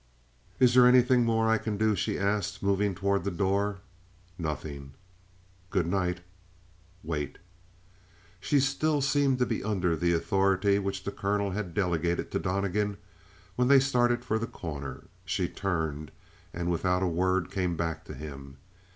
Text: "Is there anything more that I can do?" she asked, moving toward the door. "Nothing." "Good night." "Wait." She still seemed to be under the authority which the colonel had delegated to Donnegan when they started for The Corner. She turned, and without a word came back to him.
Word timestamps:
"Is 0.59 0.73
there 0.73 0.87
anything 0.87 1.23
more 1.25 1.45
that 1.45 1.51
I 1.51 1.57
can 1.59 1.77
do?" 1.77 1.95
she 1.95 2.17
asked, 2.17 2.63
moving 2.63 2.95
toward 2.95 3.23
the 3.23 3.29
door. 3.29 3.81
"Nothing." 4.35 4.93
"Good 5.69 5.85
night." 5.85 6.21
"Wait." 7.03 7.37
She 8.39 8.59
still 8.59 9.01
seemed 9.01 9.37
to 9.37 9.45
be 9.45 9.63
under 9.63 9.95
the 9.95 10.13
authority 10.13 10.79
which 10.79 11.03
the 11.03 11.11
colonel 11.11 11.51
had 11.51 11.75
delegated 11.75 12.31
to 12.31 12.39
Donnegan 12.39 12.97
when 13.55 13.67
they 13.67 13.79
started 13.79 14.25
for 14.25 14.39
The 14.39 14.47
Corner. 14.47 15.03
She 15.23 15.47
turned, 15.47 16.09
and 16.51 16.71
without 16.71 17.03
a 17.03 17.07
word 17.07 17.51
came 17.51 17.77
back 17.77 18.03
to 18.05 18.15
him. 18.15 18.57